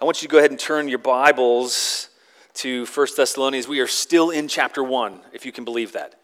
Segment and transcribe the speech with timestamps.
[0.00, 2.08] I want you to go ahead and turn your Bibles
[2.54, 3.66] to 1 Thessalonians.
[3.66, 6.14] We are still in chapter 1, if you can believe that.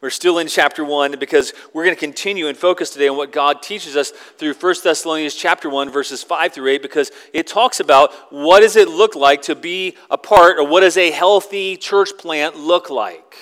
[0.00, 3.32] We're still in chapter 1 because we're going to continue and focus today on what
[3.32, 7.80] God teaches us through 1 Thessalonians chapter 1 verses 5 through 8 because it talks
[7.80, 11.76] about what does it look like to be a part or what does a healthy
[11.76, 13.34] church plant look like.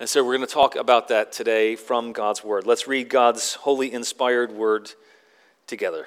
[0.00, 2.66] And so we're going to talk about that today from God's word.
[2.66, 4.92] Let's read God's holy inspired word
[5.66, 6.06] together.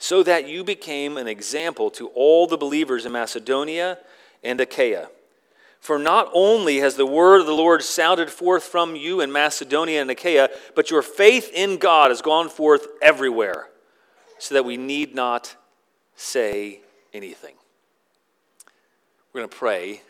[0.00, 3.98] so that you became an example to all the believers in Macedonia
[4.42, 5.10] and Achaia.
[5.78, 10.00] For not only has the word of the Lord sounded forth from you in Macedonia
[10.00, 13.68] and Achaia, but your faith in God has gone forth everywhere,
[14.38, 15.54] so that we need not
[16.16, 16.80] say
[17.12, 17.54] anything.
[19.32, 20.00] We're going to pray.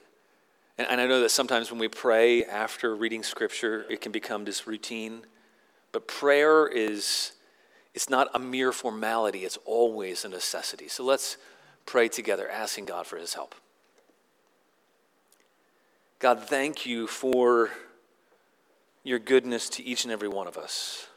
[0.79, 4.69] And I know that sometimes when we pray after reading scripture, it can become this
[4.69, 5.23] routine.
[5.91, 7.33] But prayer is
[7.94, 10.88] it's not a mere formality, it's always a necessity.
[10.88, 11.36] So let's
[11.86, 13.55] pray together, asking God for his help.
[16.18, 17.70] God, thank you for
[19.02, 21.08] your goodness to each and every one of us.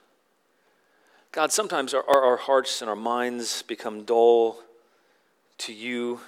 [1.32, 4.60] God, sometimes our, our, hearts and our minds become dull
[5.58, 6.22] to you,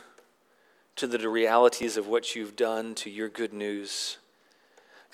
[0.95, 4.17] to the realities of what you've done, to your good news.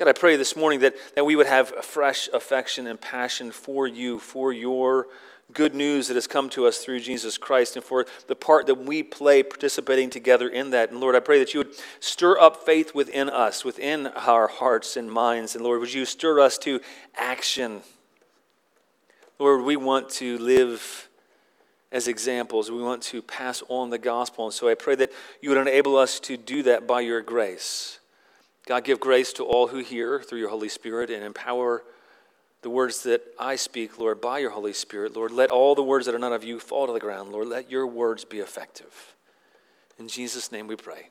[0.01, 3.51] God, I pray this morning that, that we would have a fresh affection and passion
[3.51, 5.05] for you, for your
[5.53, 8.79] good news that has come to us through Jesus Christ, and for the part that
[8.79, 10.89] we play participating together in that.
[10.89, 14.97] And Lord, I pray that you would stir up faith within us, within our hearts
[14.97, 15.53] and minds.
[15.53, 16.79] And Lord, would you stir us to
[17.15, 17.81] action?
[19.37, 21.09] Lord, we want to live
[21.91, 22.71] as examples.
[22.71, 24.45] We want to pass on the gospel.
[24.45, 25.11] And so I pray that
[25.43, 27.99] you would enable us to do that by your grace.
[28.67, 31.83] God, give grace to all who hear through your Holy Spirit and empower
[32.61, 35.15] the words that I speak, Lord, by your Holy Spirit.
[35.15, 37.31] Lord, let all the words that are not of you fall to the ground.
[37.31, 39.15] Lord, let your words be effective.
[39.97, 41.09] In Jesus' name we pray.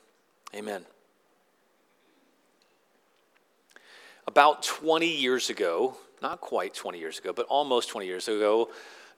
[0.54, 0.84] Amen.
[4.28, 8.68] About 20 years ago, not quite 20 years ago, but almost 20 years ago,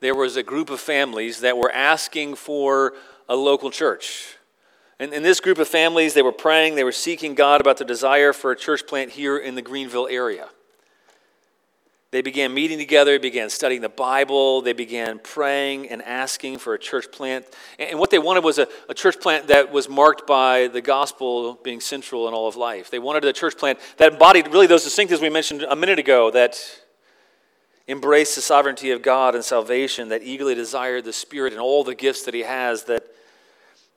[0.00, 2.94] there was a group of families that were asking for
[3.28, 4.36] a local church.
[5.02, 7.84] And in this group of families, they were praying, they were seeking God about the
[7.84, 10.48] desire for a church plant here in the Greenville area.
[12.12, 16.74] They began meeting together, they began studying the Bible, they began praying and asking for
[16.74, 17.46] a church plant.
[17.80, 21.58] And what they wanted was a, a, church plant that was marked by the gospel
[21.64, 22.88] being central in all of life.
[22.88, 26.30] They wanted a church plant that embodied really those distinctives we mentioned a minute ago
[26.30, 26.60] that
[27.88, 31.96] embraced the sovereignty of God and salvation, that eagerly desired the Spirit and all the
[31.96, 33.02] gifts that He has, that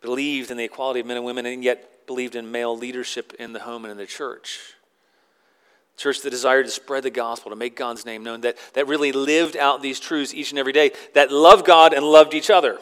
[0.05, 3.51] believed in the equality of men and women, and yet believed in male leadership in
[3.51, 4.59] the home and in the church.
[5.97, 9.11] Church that desired to spread the gospel, to make God's name known, that, that really
[9.11, 12.77] lived out these truths each and every day, that loved God and loved each other.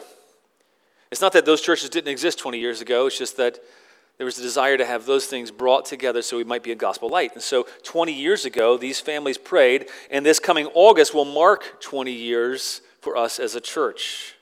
[1.10, 3.58] It's not that those churches didn't exist 20 years ago, it's just that
[4.18, 6.76] there was a desire to have those things brought together so we might be a
[6.76, 7.32] gospel light.
[7.34, 12.12] And so 20 years ago, these families prayed, and this coming August will mark 20
[12.12, 14.34] years for us as a church.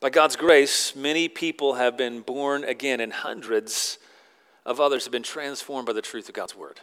[0.00, 3.98] By God's grace, many people have been born again, and hundreds
[4.64, 6.80] of others have been transformed by the truth of God's word.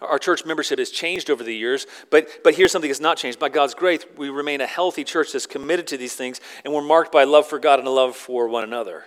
[0.00, 3.38] Our church membership has changed over the years, but, but here's something that's not changed.
[3.38, 6.82] By God's grace, we remain a healthy church that's committed to these things, and we're
[6.82, 9.04] marked by love for God and a love for one another.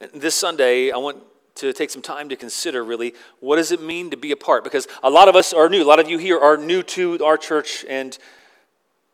[0.00, 1.22] And this Sunday, I want
[1.56, 4.64] to take some time to consider really what does it mean to be a part?
[4.64, 5.82] Because a lot of us are new.
[5.82, 8.18] A lot of you here are new to our church, and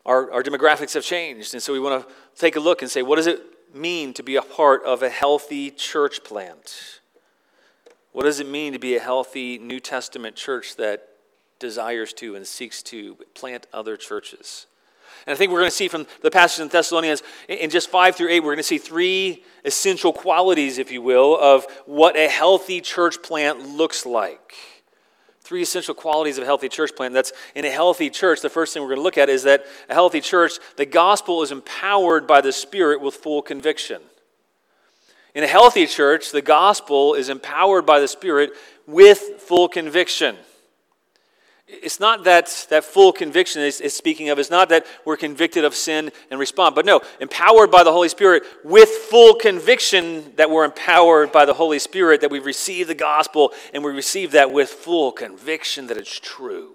[0.07, 1.55] our, our demographics have changed.
[1.55, 3.41] And so we want to take a look and say, what does it
[3.75, 7.01] mean to be a part of a healthy church plant?
[8.13, 11.09] What does it mean to be a healthy New Testament church that
[11.59, 14.67] desires to and seeks to plant other churches?
[15.27, 18.15] And I think we're going to see from the passage in Thessalonians, in just five
[18.15, 22.29] through eight, we're going to see three essential qualities, if you will, of what a
[22.29, 24.55] healthy church plant looks like.
[25.45, 27.13] Three essential qualities of a healthy church plant.
[27.13, 29.67] That's in a healthy church, the first thing we're going to look at is that
[29.91, 34.01] a healthy church, the gospel is empowered by the Spirit with full conviction.
[35.35, 38.53] In a healthy church, the gospel is empowered by the Spirit
[38.87, 40.37] with full conviction.
[41.67, 45.65] It's not that that full conviction is, is, speaking of, it's not that we're convicted
[45.65, 50.51] of sin and respond, but no, empowered by the Holy Spirit with full conviction that
[50.51, 54.53] we're empowered by the Holy Spirit, that we've received the gospel and we receive that
[54.53, 56.75] with full conviction that it's true.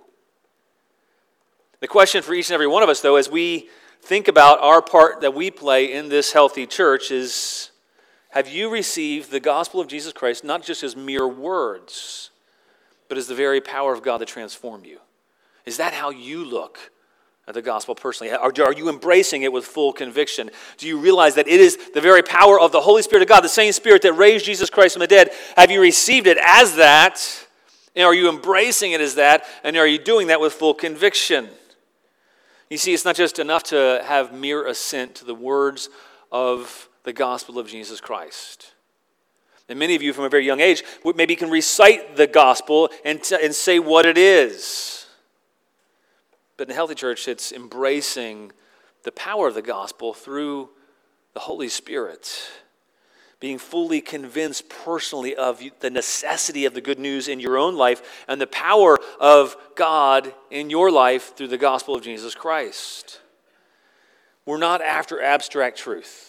[1.81, 3.69] The question for each and every one of us, though, as we
[4.01, 7.69] think about our part that we play in this healthy church is
[8.29, 12.31] have you received the gospel of Jesus Christ not just as mere words,
[13.09, 14.99] but as the very power of God to transform you?
[15.65, 16.79] Is that how you look
[17.47, 18.31] at the gospel personally?
[18.31, 20.51] Are, are you embracing it with full conviction?
[20.77, 23.41] Do you realize that it is the very power of the Holy Spirit of God,
[23.41, 25.31] the same Spirit that raised Jesus Christ from the dead?
[25.57, 27.19] Have you received it as that?
[27.95, 29.45] And are you embracing it as that?
[29.63, 31.49] And are you doing that with full conviction?
[32.69, 35.89] You see, it's not just enough to have mere assent to the words
[36.31, 38.73] of the gospel of Jesus Christ.
[39.69, 40.83] And many of you from a very young age
[41.15, 45.05] maybe can recite the gospel and, t- and say what it is.
[46.57, 48.51] But in a healthy church, it's embracing
[49.03, 50.69] the power of the gospel through
[51.33, 52.49] the Holy Spirit
[53.39, 58.23] being fully convinced personally of the necessity of the good news in your own life
[58.27, 63.21] and the power of God in your life through the gospel of Jesus Christ.
[64.45, 66.28] We're not after abstract truth.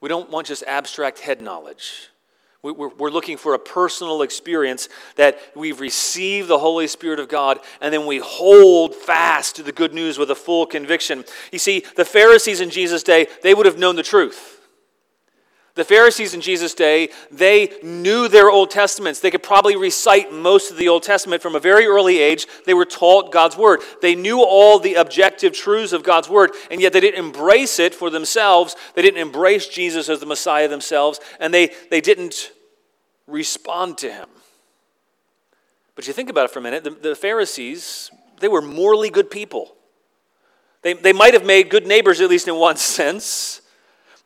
[0.00, 2.08] We don't want just abstract head knowledge.
[2.60, 7.94] We're looking for a personal experience that we've received the Holy Spirit of God and
[7.94, 11.24] then we hold fast to the good news with a full conviction.
[11.52, 14.57] You see, the Pharisees in Jesus' day, they would have known the truth.
[15.78, 19.20] The Pharisees in Jesus' day, they knew their Old Testaments.
[19.20, 22.48] They could probably recite most of the Old Testament from a very early age.
[22.66, 23.82] They were taught God's Word.
[24.02, 27.94] They knew all the objective truths of God's Word, and yet they didn't embrace it
[27.94, 28.74] for themselves.
[28.96, 32.50] They didn't embrace Jesus as the Messiah themselves, and they, they didn't
[33.28, 34.28] respond to Him.
[35.94, 38.10] But you think about it for a minute the, the Pharisees,
[38.40, 39.76] they were morally good people.
[40.82, 43.62] They, they might have made good neighbors, at least in one sense.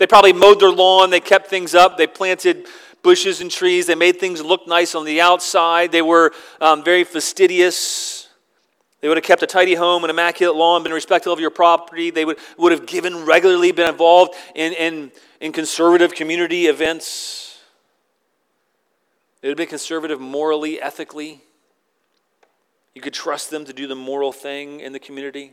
[0.03, 2.67] They probably mowed their lawn, they kept things up, they planted
[3.05, 7.05] bushes and trees, they made things look nice on the outside, they were um, very
[7.05, 8.29] fastidious.
[9.01, 12.11] They would have kept a tidy home, an immaculate lawn, been respectful of your property.
[12.11, 17.61] They would, would have given regularly, been involved in, in, in conservative community events.
[19.41, 21.43] They would have been conservative morally, ethically.
[22.93, 25.53] You could trust them to do the moral thing in the community.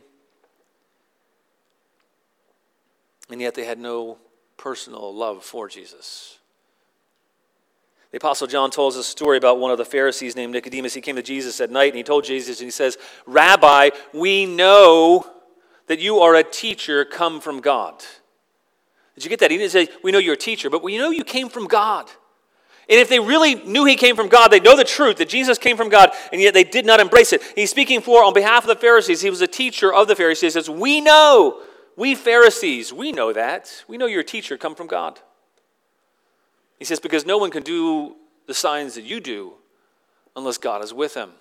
[3.30, 4.18] And yet they had no
[4.60, 6.38] personal love for Jesus.
[8.10, 10.92] The Apostle John tells us a story about one of the Pharisees named Nicodemus.
[10.92, 14.44] He came to Jesus at night and he told Jesus, and he says, Rabbi, we
[14.44, 15.24] know
[15.86, 18.04] that you are a teacher come from God.
[19.14, 19.50] Did you get that?
[19.50, 22.10] He didn't say, We know you're a teacher, but we know you came from God.
[22.88, 25.56] And if they really knew he came from God, they know the truth that Jesus
[25.56, 27.40] came from God, and yet they did not embrace it.
[27.54, 29.22] He's speaking for on behalf of the Pharisees.
[29.22, 30.54] He was a teacher of the Pharisees.
[30.54, 31.62] He says, We know
[32.00, 33.84] we Pharisees, we know that.
[33.86, 35.20] We know your teacher come from God.
[36.78, 38.16] He says, because no one can do
[38.46, 39.52] the signs that you do
[40.34, 41.32] unless God is with him.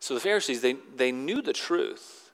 [0.00, 2.32] So the Pharisees, they, they knew the truth.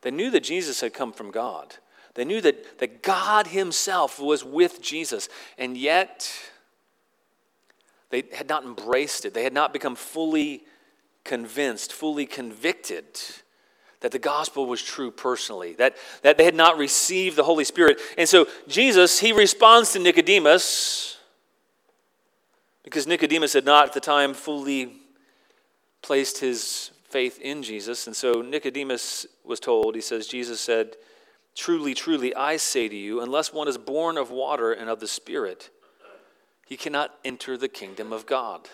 [0.00, 1.76] They knew that Jesus had come from God.
[2.14, 5.28] They knew that, that God Himself was with Jesus.
[5.58, 6.28] And yet,
[8.10, 9.32] they had not embraced it.
[9.32, 10.64] They had not become fully
[11.22, 13.04] convinced, fully convicted
[14.00, 17.98] that the gospel was true personally, that, that they had not received the Holy Spirit.
[18.16, 21.18] And so Jesus, he responds to Nicodemus
[22.82, 24.94] because Nicodemus had not at the time fully
[26.02, 28.06] placed his faith in Jesus.
[28.06, 30.96] And so Nicodemus was told, he says, Jesus said,
[31.54, 35.08] Truly, truly, I say to you, unless one is born of water and of the
[35.08, 35.68] Spirit,
[36.64, 38.68] he cannot enter the kingdom of God.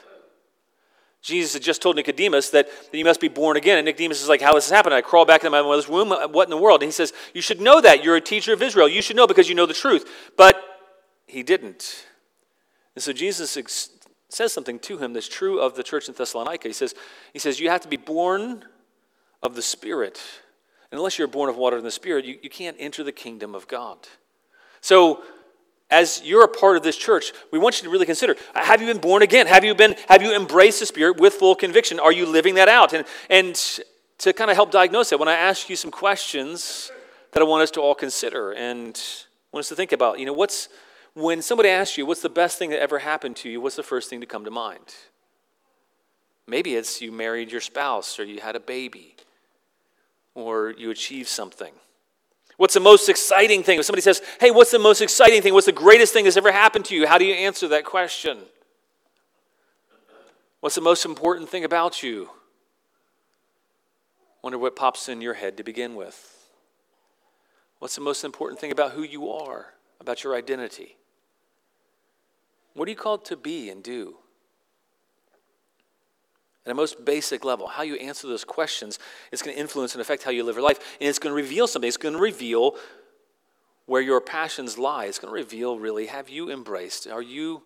[1.27, 3.79] Jesus had just told Nicodemus that, that you must be born again.
[3.79, 4.93] And Nicodemus is like, How does this happen?
[4.93, 6.13] I crawl back into my mother's womb.
[6.13, 6.83] Uh, what in the world?
[6.83, 8.05] And he says, You should know that.
[8.05, 8.89] You're a teacher of Israel.
[8.89, 10.09] You should know because you know the truth.
[10.37, 10.57] But
[11.27, 12.07] he didn't.
[12.95, 13.91] And so Jesus ex-
[14.29, 16.69] says something to him that's true of the church in Thessalonica.
[16.69, 16.95] He says,
[17.33, 18.65] he says, You have to be born
[19.43, 20.23] of the Spirit.
[20.93, 23.57] And unless you're born of water and the Spirit, you, you can't enter the kingdom
[23.57, 23.99] of God.
[24.81, 25.25] So
[25.91, 28.87] as you're a part of this church, we want you to really consider have you
[28.89, 29.47] been born again?
[29.47, 32.01] Have you, been, have you embraced the Spirit with full conviction?
[32.01, 32.93] Are you living that out?
[32.93, 33.55] And, and
[34.19, 36.91] to kind of help diagnose it, when I ask you some questions
[37.33, 39.01] that I want us to all consider and
[39.53, 40.69] want us to think about, you know, what's,
[41.15, 43.83] when somebody asks you, what's the best thing that ever happened to you, what's the
[43.83, 44.95] first thing to come to mind?
[46.49, 49.17] Maybe it's you married your spouse or you had a baby
[50.35, 51.73] or you achieved something.
[52.57, 53.79] What's the most exciting thing?
[53.79, 55.53] If somebody says, Hey, what's the most exciting thing?
[55.53, 57.07] What's the greatest thing that's ever happened to you?
[57.07, 58.39] How do you answer that question?
[60.61, 62.31] What's the most important thing about you?
[64.43, 66.33] Wonder what pops in your head to begin with.
[67.79, 70.97] What's the most important thing about who you are, about your identity?
[72.73, 74.17] What are you called to be and do?
[76.67, 78.99] At a most basic level, how you answer those questions
[79.31, 80.97] is going to influence and affect how you live your life.
[81.01, 81.87] And it's going to reveal something.
[81.87, 82.75] It's going to reveal
[83.87, 85.05] where your passions lie.
[85.05, 87.07] It's going to reveal really have you embraced?
[87.07, 87.63] Are you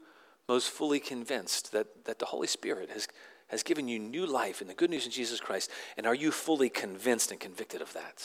[0.48, 3.08] most fully convinced that, that the Holy Spirit has,
[3.48, 5.70] has given you new life in the good news in Jesus Christ?
[5.96, 8.22] And are you fully convinced and convicted of that?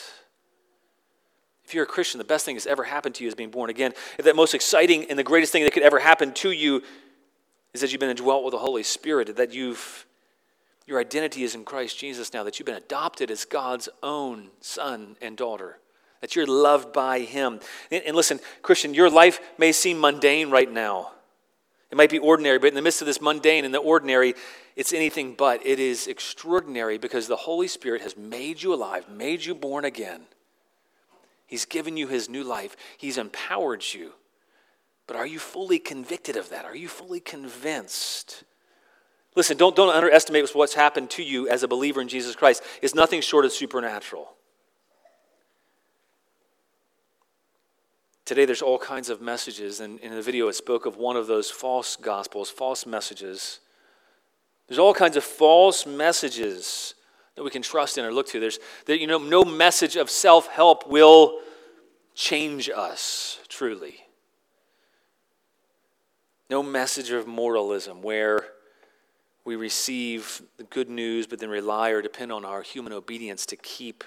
[1.64, 3.70] If you're a Christian, the best thing that's ever happened to you is being born
[3.70, 3.94] again.
[4.22, 6.84] That most exciting and the greatest thing that could ever happen to you
[7.74, 10.06] is that you've been indwelt with the Holy Spirit, that you've
[10.86, 15.18] your identity is in Christ Jesus now, that you've been adopted as God's own son
[15.22, 15.80] and daughter,
[16.22, 17.60] that you're loved by Him.
[17.90, 21.12] And, and, listen, Christian, your life may seem mundane right now.
[21.92, 24.36] It might be ordinary, but in the midst of this mundane and the ordinary,
[24.76, 25.66] it's anything but.
[25.66, 30.22] It is extraordinary because the Holy Spirit has made you alive, made you born again.
[31.48, 34.14] He's given you His new life, He's empowered you.
[35.08, 36.66] But are you fully convicted of that?
[36.66, 38.44] Are you fully convinced?
[39.36, 42.64] Listen, don't, don't underestimate what's happened to you as a believer in Jesus Christ.
[42.82, 44.32] It's nothing short of supernatural.
[48.24, 51.28] Today, there's all kinds of messages, and in the video, it spoke of one of
[51.28, 53.60] those false gospels, false messages.
[54.68, 56.96] There's all kinds of false messages
[57.36, 58.40] that we can trust in or look to.
[58.40, 61.40] There's, there, you know, no message of self help will
[62.16, 63.98] change us truly.
[66.50, 68.46] No message of moralism where
[69.46, 73.56] we receive the good news, but then rely or depend on our human obedience to
[73.56, 74.04] keep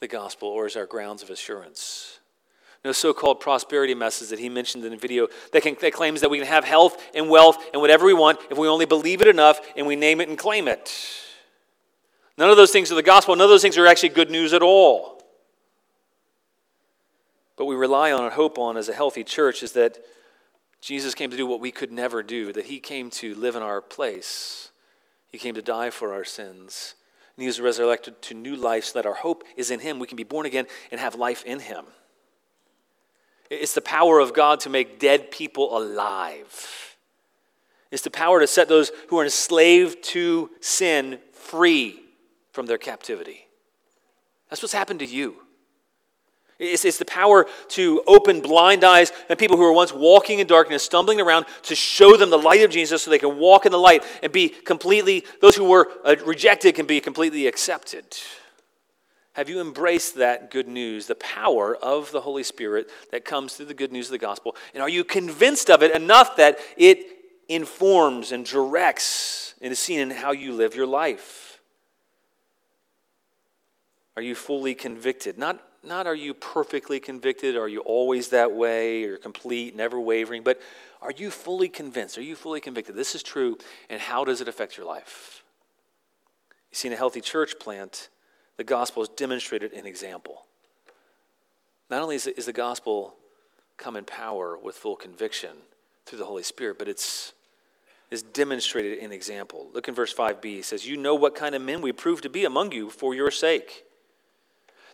[0.00, 2.20] the gospel or as our grounds of assurance.
[2.84, 6.20] No so called prosperity message that he mentioned in the video that, can, that claims
[6.20, 9.20] that we can have health and wealth and whatever we want if we only believe
[9.20, 10.94] it enough and we name it and claim it.
[12.36, 13.34] None of those things are the gospel.
[13.34, 15.20] None of those things are actually good news at all.
[17.56, 19.98] But we rely on and hope on as a healthy church is that
[20.80, 23.62] Jesus came to do what we could never do, that he came to live in
[23.62, 24.70] our place.
[25.28, 26.94] He came to die for our sins.
[27.36, 29.98] And he was resurrected to new life so that our hope is in him.
[29.98, 31.84] We can be born again and have life in him.
[33.50, 36.96] It's the power of God to make dead people alive.
[37.90, 42.00] It's the power to set those who are enslaved to sin free
[42.52, 43.46] from their captivity.
[44.50, 45.36] That's what's happened to you.
[46.58, 50.46] It's, it's the power to open blind eyes and people who were once walking in
[50.46, 53.72] darkness, stumbling around, to show them the light of Jesus so they can walk in
[53.72, 58.04] the light and be completely, those who were uh, rejected can be completely accepted.
[59.34, 63.66] Have you embraced that good news, the power of the Holy Spirit that comes through
[63.66, 64.56] the good news of the gospel?
[64.74, 67.06] And are you convinced of it enough that it
[67.48, 71.60] informs and directs and is seen in how you live your life?
[74.16, 75.38] Are you fully convicted?
[75.38, 80.42] Not not are you perfectly convicted, are you always that way, or complete, never wavering,
[80.42, 80.60] but
[81.00, 82.18] are you fully convinced?
[82.18, 82.96] Are you fully convicted?
[82.96, 83.58] This is true,
[83.88, 85.44] and how does it affect your life?
[86.70, 88.08] You see, in a healthy church plant,
[88.56, 90.46] the gospel is demonstrated in example.
[91.88, 93.14] Not only is, the gospel
[93.76, 95.50] come in power with full conviction
[96.04, 97.32] through the Holy Spirit, but it's
[98.10, 99.68] is demonstrated in example.
[99.74, 100.60] Look in verse 5b.
[100.60, 103.14] It says, You know what kind of men we prove to be among you for
[103.14, 103.84] your sake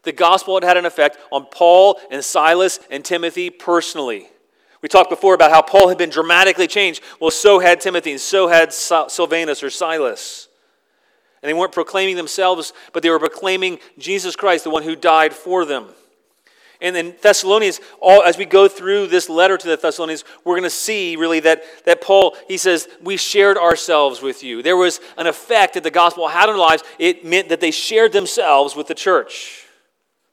[0.05, 4.29] the gospel had had an effect on Paul and Silas and Timothy personally.
[4.83, 7.03] We talked before about how Paul had been dramatically changed.
[7.19, 10.49] Well, so had Timothy, and so had Silvanus or Silas.
[11.43, 15.33] And they weren't proclaiming themselves, but they were proclaiming Jesus Christ, the one who died
[15.33, 15.89] for them.
[16.81, 20.65] And in Thessalonians, all, as we go through this letter to the Thessalonians, we're going
[20.65, 24.63] to see really that, that Paul, he says, we shared ourselves with you.
[24.63, 26.83] There was an effect that the gospel had on their lives.
[26.99, 29.64] It meant that they shared themselves with the church.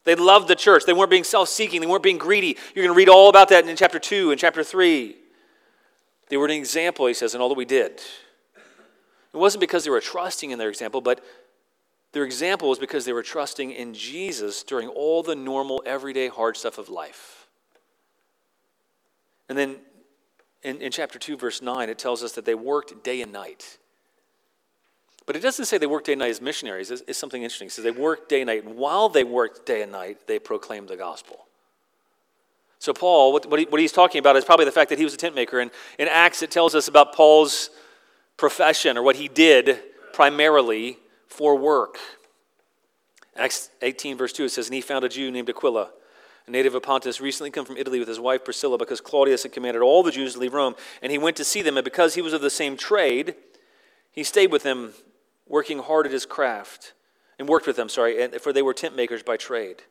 [0.04, 0.84] They loved the church.
[0.84, 1.80] They weren't being self seeking.
[1.80, 2.56] They weren't being greedy.
[2.74, 5.16] You're going to read all about that in chapter 2 and chapter 3.
[6.28, 8.00] They were an example, he says, in all that we did.
[9.32, 11.24] It wasn't because they were trusting in their example, but
[12.12, 16.56] their example was because they were trusting in Jesus during all the normal, everyday, hard
[16.56, 17.48] stuff of life.
[19.48, 19.76] And then
[20.62, 23.78] in, in chapter 2, verse 9, it tells us that they worked day and night.
[25.26, 26.90] But it doesn't say they worked day and night as missionaries.
[26.90, 27.66] It's, it's something interesting.
[27.66, 28.64] It says they worked day and night.
[28.64, 31.46] And while they worked day and night, they proclaimed the gospel.
[32.78, 35.04] So, Paul, what, what, he, what he's talking about is probably the fact that he
[35.04, 35.60] was a tent maker.
[35.60, 37.70] And in Acts, it tells us about Paul's
[38.36, 39.78] profession or what he did
[40.12, 40.98] primarily
[41.28, 41.98] for work.
[43.36, 45.90] Acts 18, verse 2, it says, And he found a Jew named Aquila,
[46.48, 49.52] a native of Pontus, recently come from Italy with his wife Priscilla, because Claudius had
[49.52, 50.74] commanded all the Jews to leave Rome.
[51.00, 53.36] And he went to see them, and because he was of the same trade,
[54.10, 54.92] he stayed with them
[55.46, 56.94] working hard at his craft.
[57.38, 59.82] and worked with them, sorry, and, for they were tent makers by trade.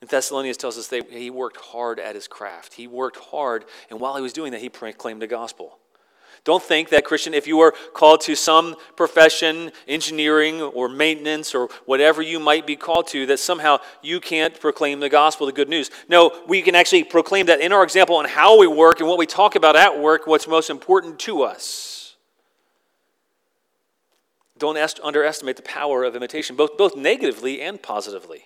[0.00, 2.74] And Thessalonians tells us that he worked hard at his craft.
[2.74, 5.78] He worked hard, and while he was doing that, he proclaimed the gospel.
[6.44, 11.68] Don't think that, Christian, if you are called to some profession, engineering or maintenance or
[11.84, 15.68] whatever you might be called to, that somehow you can't proclaim the gospel, the good
[15.68, 15.90] news.
[16.08, 19.18] No, we can actually proclaim that in our example on how we work and what
[19.18, 22.07] we talk about at work, what's most important to us.
[24.58, 28.44] Don't underestimate the power of imitation, both, both negatively and positively.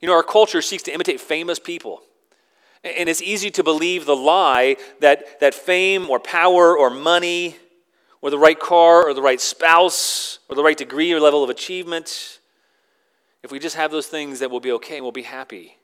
[0.00, 2.02] You know, our culture seeks to imitate famous people.
[2.84, 7.56] And it's easy to believe the lie that, that fame or power or money
[8.20, 11.50] or the right car or the right spouse or the right degree or level of
[11.50, 12.40] achievement,
[13.42, 15.76] if we just have those things, that we'll be okay and we'll be happy.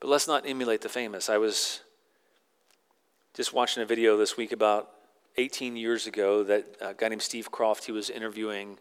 [0.00, 1.28] But let's not emulate the famous.
[1.28, 1.80] I was
[3.34, 4.90] just watching a video this week about
[5.38, 8.78] 18 years ago that a guy named Steve Kroft, he was interviewing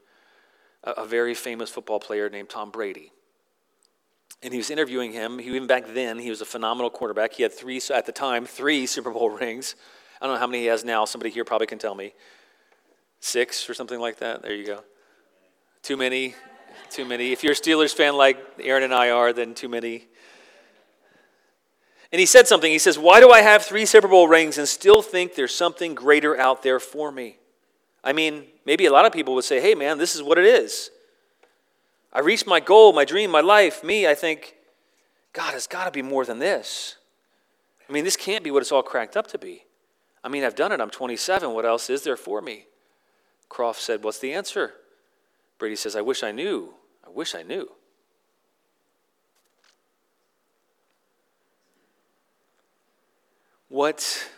[0.83, 3.12] a, a very famous football player named Tom Brady
[4.45, 5.39] and he was interviewing him.
[5.39, 7.33] He, even back then, he was a phenomenal quarterback.
[7.33, 9.75] He had three, at the time, three Super Bowl rings.
[10.21, 11.05] I don't know how many he has now.
[11.05, 12.13] Somebody here probably can tell me.
[13.19, 14.43] Six or something like that.
[14.43, 14.83] There you go.
[15.81, 16.35] Too many.
[16.89, 17.31] Too many.
[17.31, 20.07] If you're a Steelers fan like Aaron and I are, then too many.
[22.15, 22.72] And he said something.
[22.72, 25.93] He says, Why do I have three Super Bowl rings and still think there's something
[25.93, 27.39] greater out there for me?
[28.05, 30.45] I mean, maybe a lot of people would say, Hey, man, this is what it
[30.45, 30.91] is.
[32.13, 33.84] I reached my goal, my dream, my life.
[33.84, 34.55] Me, I think,
[35.34, 36.95] God, it's got to be more than this.
[37.89, 39.65] I mean, this can't be what it's all cracked up to be.
[40.24, 40.79] I mean, I've done it.
[40.79, 41.51] I'm 27.
[41.51, 42.67] What else is there for me?
[43.50, 44.72] Kroft said, What's the answer?
[45.60, 46.75] Brady says, I wish I knew.
[47.05, 47.69] I wish I knew.
[53.69, 54.29] What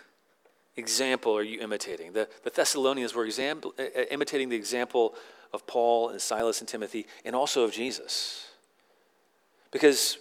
[0.76, 2.14] example are you imitating?
[2.14, 5.16] The, the Thessalonians were example, uh, imitating the example
[5.54, 8.48] of Paul and Silas and Timothy, and also of Jesus.
[9.72, 10.18] Because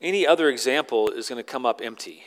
[0.00, 2.24] any other example is going to come up empty.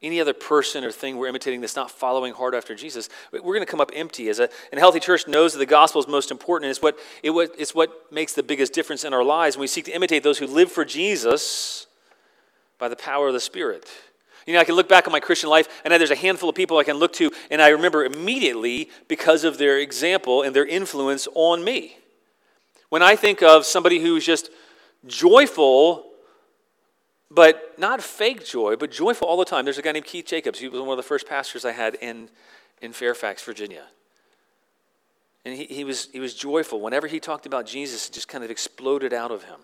[0.00, 3.60] Any other person or thing we're imitating that's not following hard after Jesus, we're going
[3.60, 4.28] to come up empty.
[4.28, 6.70] As a, and a healthy church knows that the gospel is most important.
[6.70, 9.56] It's what, it, it's what makes the biggest difference in our lives.
[9.56, 11.88] And we seek to imitate those who live for Jesus
[12.78, 13.88] by the power of the Spirit.
[14.48, 16.54] You know, I can look back on my Christian life, and there's a handful of
[16.54, 20.64] people I can look to, and I remember immediately because of their example and their
[20.64, 21.98] influence on me.
[22.88, 24.48] When I think of somebody who's just
[25.06, 26.06] joyful,
[27.30, 30.58] but not fake joy, but joyful all the time, there's a guy named Keith Jacobs.
[30.58, 32.30] He was one of the first pastors I had in,
[32.80, 33.84] in Fairfax, Virginia.
[35.44, 36.80] And he, he, was, he was joyful.
[36.80, 39.60] Whenever he talked about Jesus, it just kind of exploded out of him.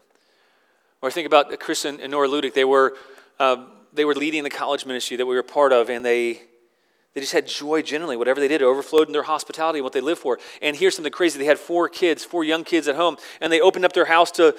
[1.01, 2.53] Or think about Chris and, Nora Ludick.
[2.53, 2.99] They were
[3.41, 6.43] um, they were leading the college ministry that we were part of, and they
[7.15, 8.17] they just had joy generally.
[8.17, 10.39] Whatever they did, it overflowed in their hospitality and what they lived for.
[10.61, 13.61] And here's something crazy: they had four kids, four young kids at home, and they
[13.61, 14.57] opened up their house to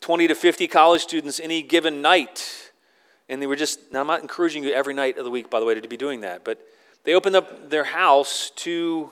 [0.00, 2.72] 20 to 50 college students any given night.
[3.30, 5.60] And they were just, now I'm not encouraging you every night of the week, by
[5.60, 6.58] the way, to be doing that, but
[7.04, 9.10] they opened up their house to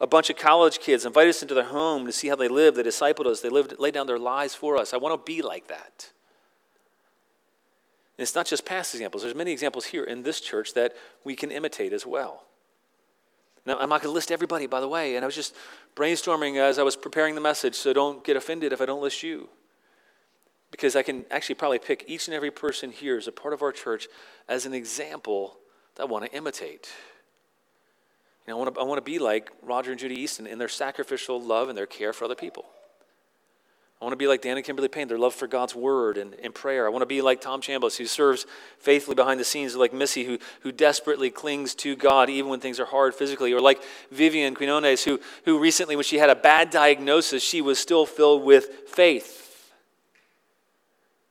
[0.00, 2.76] a bunch of college kids, invited us into their home to see how they lived.
[2.76, 4.92] They discipled us, they lived, laid down their lives for us.
[4.92, 6.10] I want to be like that.
[8.16, 11.34] And it's not just past examples, there's many examples here in this church that we
[11.34, 12.44] can imitate as well.
[13.66, 15.54] Now, I'm not going to list everybody, by the way, and I was just
[15.96, 19.22] brainstorming as I was preparing the message, so don't get offended if I don't list
[19.22, 19.48] you.
[20.70, 23.62] Because I can actually probably pick each and every person here as a part of
[23.62, 24.06] our church
[24.48, 25.56] as an example
[25.94, 26.90] that I want to imitate.
[28.46, 30.58] You know, I want to, I want to be like Roger and Judy Easton in
[30.58, 32.66] their sacrificial love and their care for other people.
[34.04, 36.34] I want to be like Dan and Kimberly Payne, their love for God's word and,
[36.42, 36.84] and prayer.
[36.84, 38.44] I want to be like Tom Chambliss, who serves
[38.78, 42.78] faithfully behind the scenes, like Missy, who, who desperately clings to God even when things
[42.78, 46.68] are hard physically, or like Vivian Quinones, who, who recently, when she had a bad
[46.68, 49.72] diagnosis, she was still filled with faith.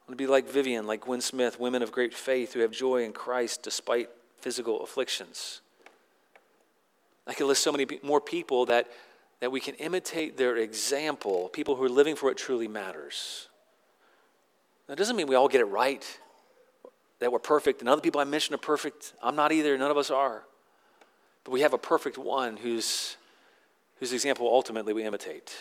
[0.02, 2.72] I want to be like Vivian, like Gwen Smith, women of great faith who have
[2.72, 4.10] joy in Christ despite
[4.42, 5.62] physical afflictions.
[7.28, 8.88] I could list so many more people that
[9.44, 13.50] that we can imitate their example, people who are living for what truly matters.
[14.88, 16.02] That doesn't mean we all get it right,
[17.20, 19.12] that we're perfect, and other people I mentioned are perfect.
[19.22, 20.46] I'm not either, none of us are.
[21.44, 23.18] But we have a perfect one whose,
[24.00, 25.54] whose example ultimately we imitate.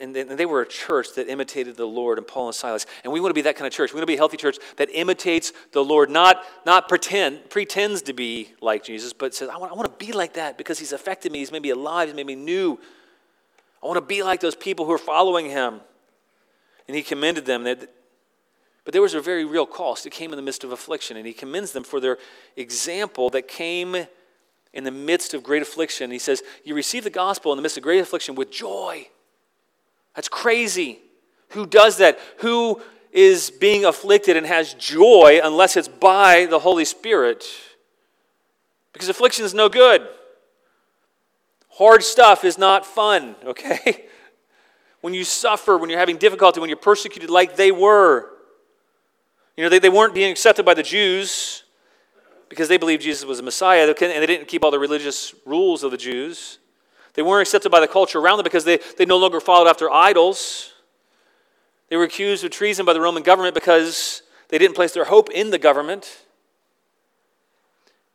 [0.00, 2.86] And they were a church that imitated the Lord and Paul and Silas.
[3.04, 3.92] And we want to be that kind of church.
[3.92, 8.02] We want to be a healthy church that imitates the Lord, not, not pretend, pretends
[8.02, 10.78] to be like Jesus, but says, I want, I want to be like that because
[10.78, 11.40] he's affected me.
[11.40, 12.08] He's made me alive.
[12.08, 12.78] He's made me new.
[13.82, 15.80] I want to be like those people who are following him.
[16.86, 17.64] And he commended them.
[17.64, 17.90] That,
[18.84, 20.06] But there was a very real cost.
[20.06, 21.16] It came in the midst of affliction.
[21.16, 22.18] And he commends them for their
[22.56, 24.06] example that came
[24.72, 26.10] in the midst of great affliction.
[26.10, 29.08] He says, You receive the gospel in the midst of great affliction with joy.
[30.14, 30.98] That's crazy.
[31.50, 32.18] Who does that?
[32.38, 32.80] Who
[33.12, 37.44] is being afflicted and has joy unless it's by the Holy Spirit?
[38.92, 40.06] Because affliction is no good.
[41.70, 44.06] Hard stuff is not fun, okay?
[45.00, 48.30] When you suffer, when you're having difficulty, when you're persecuted like they were.
[49.56, 51.64] You know, they, they weren't being accepted by the Jews
[52.48, 55.82] because they believed Jesus was a Messiah, and they didn't keep all the religious rules
[55.82, 56.58] of the Jews.
[57.14, 59.90] They weren't accepted by the culture around them because they, they no longer followed after
[59.90, 60.72] idols.
[61.88, 65.30] They were accused of treason by the Roman government because they didn't place their hope
[65.30, 66.24] in the government.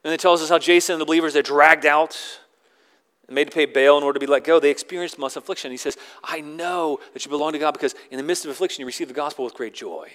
[0.03, 2.17] And it tells us how Jason and the believers are dragged out
[3.27, 4.59] and made to pay bail in order to be let go.
[4.59, 5.69] They experienced much affliction.
[5.69, 8.81] He says, I know that you belong to God because in the midst of affliction
[8.81, 10.09] you receive the gospel with great joy.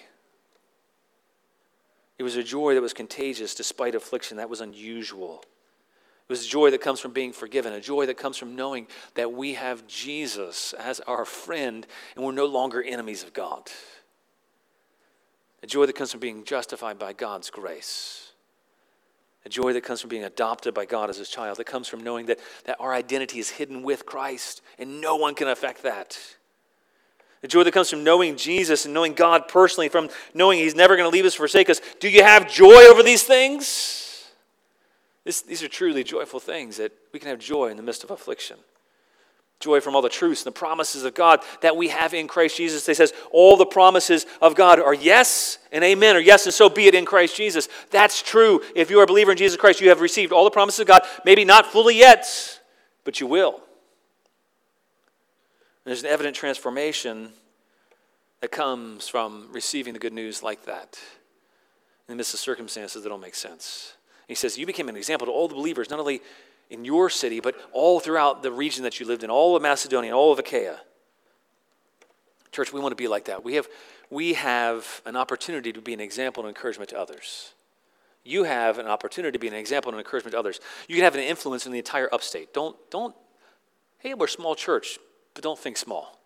[2.18, 4.36] It was a joy that was contagious despite affliction.
[4.38, 5.44] That was unusual.
[6.32, 9.34] Was a joy that comes from being forgiven, a joy that comes from knowing that
[9.34, 13.70] we have Jesus as our friend and we're no longer enemies of God.
[15.62, 18.32] A joy that comes from being justified by God's grace.
[19.44, 21.58] A joy that comes from being adopted by God as his child.
[21.58, 25.34] That comes from knowing that, that our identity is hidden with Christ and no one
[25.34, 26.18] can affect that.
[27.42, 30.96] The joy that comes from knowing Jesus and knowing God personally, from knowing He's never
[30.96, 31.82] going to leave us or forsake us.
[32.00, 34.11] Do you have joy over these things?
[35.24, 38.10] This, these are truly joyful things that we can have joy in the midst of
[38.10, 38.56] affliction.
[39.60, 42.56] Joy from all the truths and the promises of God that we have in Christ
[42.56, 42.84] Jesus.
[42.84, 46.68] They says all the promises of God are yes and amen, or yes and so
[46.68, 47.68] be it in Christ Jesus.
[47.90, 48.60] That's true.
[48.74, 50.88] If you are a believer in Jesus Christ, you have received all the promises of
[50.88, 51.02] God.
[51.24, 52.26] Maybe not fully yet,
[53.04, 53.60] but you will.
[55.84, 57.32] There's an evident transformation
[58.40, 60.98] that comes from receiving the good news like that
[62.08, 63.94] in the midst of circumstances that don't make sense.
[64.28, 66.22] He says, You became an example to all the believers, not only
[66.70, 70.16] in your city, but all throughout the region that you lived in, all of Macedonia,
[70.16, 70.78] all of Achaia.
[72.50, 73.44] Church, we want to be like that.
[73.44, 73.68] We have,
[74.10, 77.52] we have an opportunity to be an example and encouragement to others.
[78.24, 80.60] You have an opportunity to be an example and encouragement to others.
[80.86, 82.54] You can have an influence in the entire upstate.
[82.54, 83.14] Don't, don't,
[83.98, 84.98] hey, we're a small church,
[85.34, 86.21] but don't think small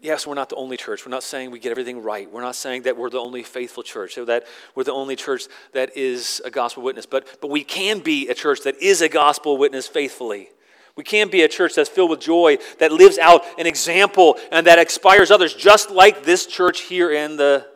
[0.00, 1.04] yes, we're not the only church.
[1.04, 2.30] We're not saying we get everything right.
[2.30, 5.44] We're not saying that we're the only faithful church, so that we're the only church
[5.72, 7.06] that is a gospel witness.
[7.06, 10.50] But, but we can be a church that is a gospel witness faithfully.
[10.96, 14.66] We can be a church that's filled with joy, that lives out an example, and
[14.66, 17.66] that inspires others, just like this church here in the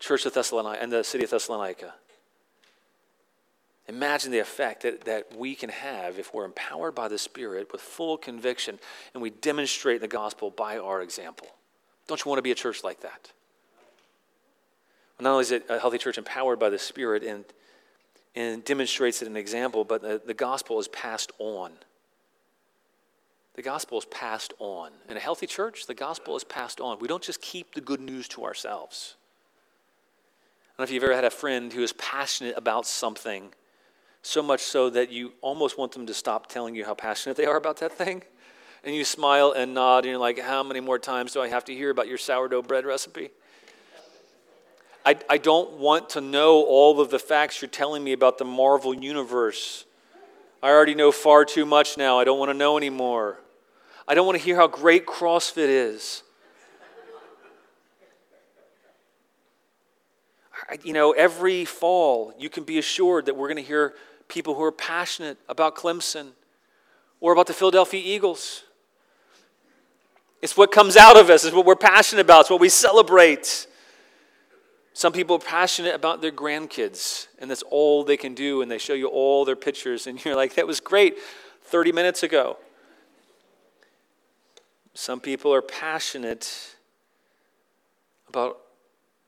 [0.00, 1.94] church of Thessalonica, in the city of Thessalonica.
[3.90, 7.80] Imagine the effect that, that we can have if we're empowered by the Spirit with
[7.80, 8.78] full conviction
[9.14, 11.48] and we demonstrate the gospel by our example.
[12.06, 13.32] Don't you want to be a church like that?
[15.18, 17.44] Not only is it a healthy church empowered by the Spirit and,
[18.36, 21.72] and demonstrates it in an example, but the, the gospel is passed on.
[23.54, 24.92] The gospel is passed on.
[25.08, 27.00] In a healthy church, the gospel is passed on.
[27.00, 29.16] We don't just keep the good news to ourselves.
[30.62, 33.52] I don't know if you've ever had a friend who is passionate about something
[34.22, 37.46] so much so that you almost want them to stop telling you how passionate they
[37.46, 38.22] are about that thing.
[38.84, 41.64] And you smile and nod, and you're like, How many more times do I have
[41.66, 43.30] to hear about your sourdough bread recipe?
[45.04, 48.44] I, I don't want to know all of the facts you're telling me about the
[48.44, 49.86] Marvel universe.
[50.62, 52.18] I already know far too much now.
[52.18, 53.38] I don't want to know anymore.
[54.06, 56.22] I don't want to hear how great CrossFit is.
[60.84, 63.94] you know, every fall, you can be assured that we're going to hear
[64.30, 66.30] people who are passionate about Clemson
[67.20, 68.64] or about the Philadelphia Eagles.
[70.40, 73.66] It's what comes out of us, it's what we're passionate about, it's what we celebrate.
[74.94, 78.78] Some people are passionate about their grandkids, and that's all they can do, and they
[78.78, 81.18] show you all their pictures, and you're like, that was great
[81.64, 82.56] 30 minutes ago.
[84.94, 86.74] Some people are passionate
[88.28, 88.58] about,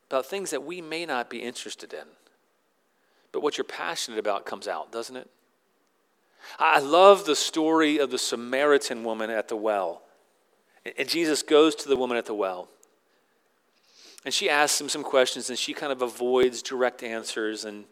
[0.09, 2.05] about things that we may not be interested in.
[3.33, 5.29] But what you're passionate about comes out, doesn't it?
[6.59, 10.03] I love the story of the Samaritan woman at the well.
[10.99, 12.69] And Jesus goes to the woman at the well.
[14.25, 17.85] And she asks him some questions, and she kind of avoids direct answers, and,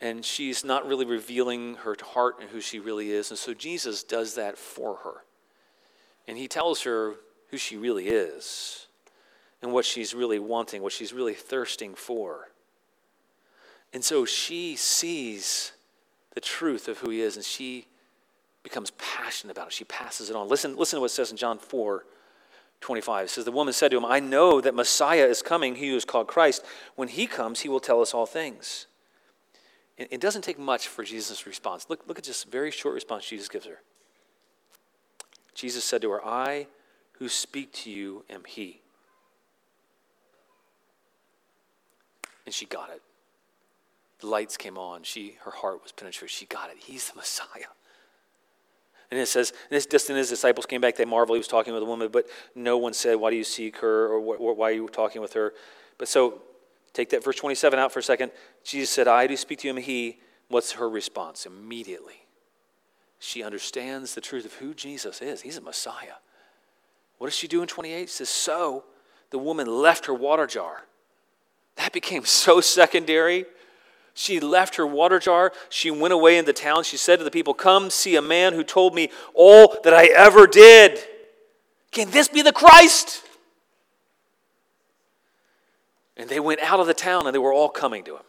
[0.00, 3.30] and she's not really revealing her heart and who she really is.
[3.30, 5.24] And so Jesus does that for her.
[6.26, 7.14] And he tells her
[7.50, 8.86] who she really is
[9.60, 12.48] and what she's really wanting, what she's really thirsting for.
[13.94, 15.72] And so she sees
[16.34, 17.86] the truth of who he is and she
[18.64, 19.72] becomes passionate about it.
[19.72, 20.48] She passes it on.
[20.48, 22.04] Listen, listen to what it says in John 4
[22.80, 23.24] 25.
[23.24, 25.96] It says, The woman said to him, I know that Messiah is coming, he who
[25.96, 26.62] is called Christ.
[26.96, 28.86] When he comes, he will tell us all things.
[29.96, 31.86] It doesn't take much for Jesus' response.
[31.88, 33.80] Look, look at this very short response Jesus gives her.
[35.54, 36.66] Jesus said to her, I
[37.12, 38.80] who speak to you am he.
[42.44, 43.00] And she got it.
[44.24, 45.02] The lights came on.
[45.02, 46.30] She, her heart was penetrated.
[46.30, 46.78] She got it.
[46.78, 47.68] He's the Messiah.
[49.10, 51.74] And it says, and this, in his disciples came back, they marveled he was talking
[51.74, 54.08] with a woman, but no one said, Why do you seek her?
[54.08, 54.20] or
[54.54, 55.52] Why are you talking with her?
[55.98, 56.40] But so
[56.94, 58.32] take that verse 27 out for a second.
[58.64, 60.20] Jesus said, I do speak to him, he.
[60.48, 61.44] What's her response?
[61.44, 62.24] Immediately.
[63.18, 65.42] She understands the truth of who Jesus is.
[65.42, 66.16] He's a Messiah.
[67.18, 68.08] What does she do in 28?
[68.08, 68.84] She says, So
[69.28, 70.86] the woman left her water jar.
[71.76, 73.44] That became so secondary.
[74.14, 75.52] She left her water jar.
[75.68, 76.84] She went away into town.
[76.84, 80.06] She said to the people, Come see a man who told me all that I
[80.06, 81.00] ever did.
[81.90, 83.24] Can this be the Christ?
[86.16, 88.22] And they went out of the town and they were all coming to him.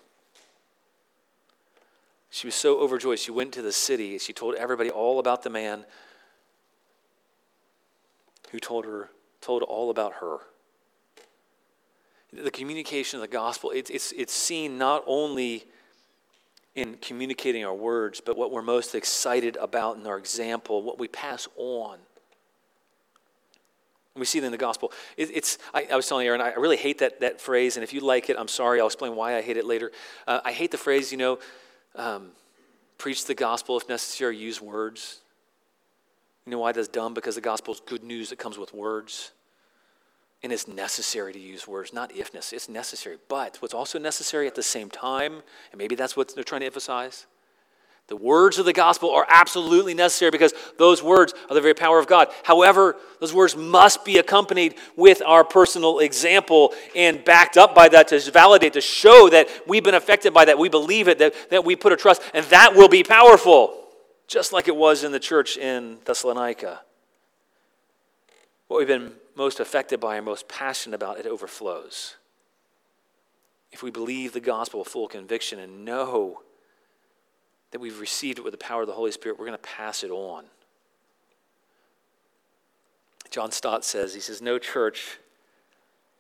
[2.32, 3.20] She was so overjoyed.
[3.20, 4.18] She went to the city.
[4.18, 5.86] She told everybody all about the man
[8.52, 10.40] who told her, told all about her.
[12.34, 15.66] The communication of the gospel, it's, it's, it's seen not only
[16.76, 21.08] in communicating our words, but what we're most excited about in our example, what we
[21.08, 21.98] pass on.
[24.16, 24.92] We see it in the gospel.
[25.18, 27.94] It, it's, I, I, was telling Aaron, I really hate that, that phrase, and if
[27.94, 29.92] you like it, I'm sorry, I'll explain why I hate it later.
[30.28, 31.40] Uh, I hate the phrase, you know,
[31.96, 32.30] um,
[32.98, 35.22] preach the gospel if necessary, use words.
[36.46, 37.14] You know why that's dumb?
[37.14, 39.32] Because the gospel is good news that comes with words.
[40.44, 42.54] And it's necessary to use words, not ifness.
[42.54, 43.18] It's necessary.
[43.28, 46.68] But what's also necessary at the same time, and maybe that's what they're trying to
[46.68, 47.26] emphasize,
[48.08, 51.98] the words of the gospel are absolutely necessary because those words are the very power
[51.98, 52.28] of God.
[52.44, 58.10] However, those words must be accompanied with our personal example and backed up by that
[58.10, 60.60] to validate, to show that we've been affected by that.
[60.60, 63.76] We believe it, that, that we put a trust, and that will be powerful,
[64.28, 66.82] just like it was in the church in Thessalonica.
[68.68, 72.16] What we've been most affected by and most passionate about, it overflows.
[73.72, 76.42] If we believe the gospel with full conviction and know
[77.72, 80.04] that we've received it with the power of the Holy Spirit, we're going to pass
[80.04, 80.46] it on.
[83.30, 85.20] John Stott says, he says, no church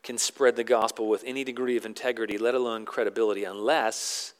[0.04, 4.34] can spread the gospel with any degree of integrity, let alone credibility, unless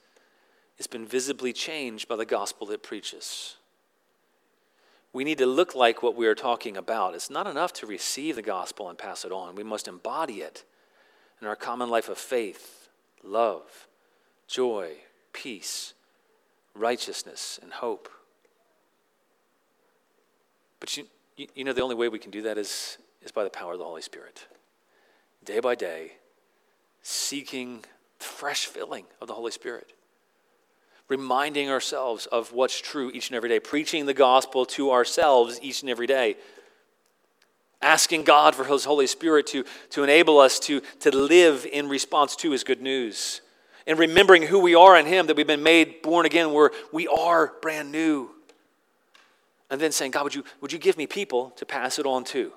[0.78, 3.56] it's been visibly changed by the gospel it preaches.
[5.16, 7.16] We need to look like what we are talking about.
[7.16, 9.56] It's not enough to receive the gospel and pass it on.
[9.56, 10.66] We must embody it
[11.40, 12.90] in our common life of faith,
[13.24, 13.88] love,
[14.46, 14.98] joy,
[15.32, 15.94] peace,
[16.74, 18.10] righteousness, and hope.
[20.82, 21.06] But you,
[21.38, 23.80] you know, the only way we can do that is, is by the power of
[23.80, 24.46] the Holy Spirit.
[25.46, 26.12] Day by day,
[27.04, 27.86] seeking
[28.20, 29.94] fresh filling of the Holy Spirit
[31.08, 35.82] reminding ourselves of what's true each and every day, preaching the gospel to ourselves each
[35.82, 36.36] and every day,
[37.82, 42.36] asking God for His Holy Spirit to, to enable us to, to live in response
[42.38, 43.42] to His good news,
[43.88, 47.08] and remembering who we are in Him, that we've been made born again, where we
[47.08, 48.32] are brand new.
[49.70, 52.24] And then saying, God, would you, would you give me people to pass it on
[52.26, 52.52] to?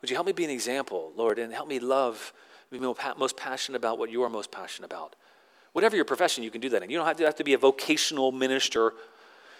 [0.00, 2.32] Would you help me be an example, Lord, and help me love,
[2.70, 5.14] be most passionate about what you are most passionate about?
[5.72, 6.90] Whatever your profession, you can do that in.
[6.90, 8.92] You don't have to, have to be a vocational minister.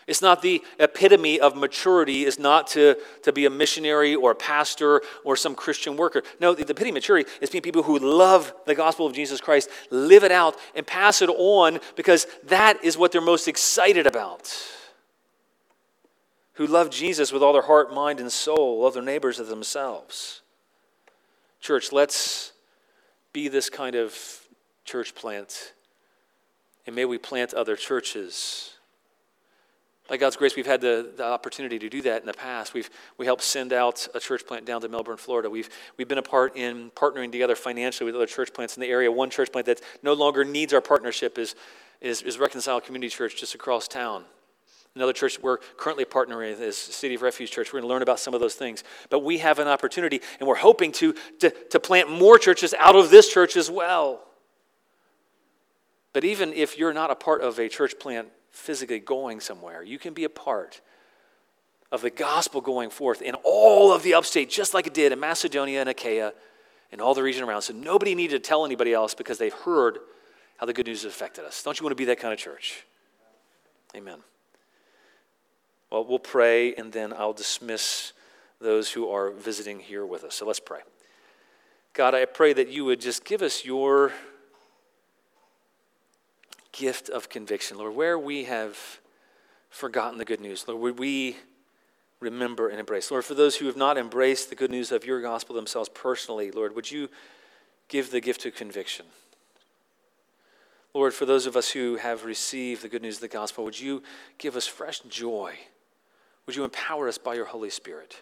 [0.07, 4.35] It's not the epitome of maturity, is not to, to be a missionary or a
[4.35, 6.23] pastor or some Christian worker.
[6.41, 9.41] No, the, the epitome of maturity is being people who love the gospel of Jesus
[9.41, 14.07] Christ, live it out, and pass it on because that is what they're most excited
[14.07, 14.53] about.
[16.55, 20.43] Who love Jesus with all their heart, mind, and soul, love their neighbors as themselves.
[21.61, 22.53] Church, let's
[23.33, 24.43] be this kind of
[24.85, 25.73] church plant
[26.87, 28.73] and may we plant other churches.
[30.09, 32.75] By God's grace, we've had the, the opportunity to do that in the past.
[32.75, 35.49] We've we helped send out a church plant down to Melbourne, Florida.
[35.49, 38.89] We've, we've been a part in partnering together financially with other church plants in the
[38.89, 39.11] area.
[39.13, 41.55] One church plant that no longer needs our partnership is,
[42.01, 44.25] is, is Reconcile Community Church just across town.
[44.95, 47.73] Another church we're currently partnering with is City of Refuge Church.
[47.73, 48.85] We're going to learn about some of those things.
[49.09, 52.97] But we have an opportunity, and we're hoping to, to, to plant more churches out
[52.97, 54.21] of this church as well.
[56.13, 59.99] But even if you're not a part of a church plant physically going somewhere, you
[59.99, 60.81] can be a part
[61.91, 65.21] of the gospel going forth in all of the upstate, just like it did in
[65.21, 66.33] Macedonia and Achaia
[66.91, 67.63] and all the region around.
[67.63, 69.99] So nobody needed to tell anybody else because they've heard
[70.57, 71.63] how the good news has affected us.
[71.63, 72.85] Don't you want to be that kind of church?
[73.97, 74.19] Amen.
[75.91, 78.13] Well, we'll pray and then I'll dismiss
[78.61, 80.35] those who are visiting here with us.
[80.37, 80.81] So let's pray.
[81.93, 84.13] God, I pray that you would just give us your
[86.73, 87.79] gift of conviction.
[87.79, 89.01] Lord, where we have
[89.71, 91.37] forgotten the good news, Lord, would we
[92.21, 93.11] remember and embrace?
[93.11, 96.51] Lord, for those who have not embraced the good news of your gospel themselves personally,
[96.51, 97.09] Lord, would you
[97.89, 99.07] give the gift of conviction?
[100.95, 103.81] Lord, for those of us who have received the good news of the gospel, would
[103.81, 104.03] you
[104.39, 105.55] give us fresh joy?
[106.47, 108.21] Would you empower us by your Holy Spirit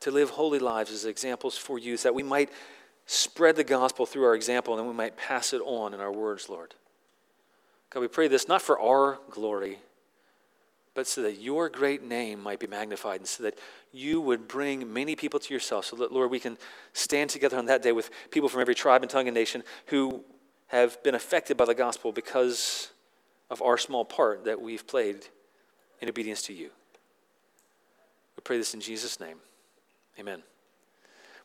[0.00, 2.50] to live holy lives as examples for you, so that we might
[3.06, 6.48] spread the gospel through our example and we might pass it on in our words,
[6.48, 6.74] Lord?
[7.90, 9.78] God, we pray this not for our glory,
[10.94, 13.58] but so that your great name might be magnified and so that
[13.92, 15.86] you would bring many people to yourself.
[15.86, 16.58] So that, Lord, we can
[16.92, 20.24] stand together on that day with people from every tribe and tongue and nation who
[20.66, 22.90] have been affected by the gospel because
[23.48, 25.26] of our small part that we've played
[26.00, 26.70] in obedience to you.
[28.36, 29.38] We pray this in Jesus' name.
[30.18, 30.42] Amen.